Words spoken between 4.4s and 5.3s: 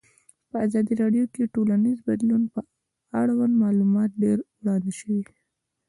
وړاندې شوي.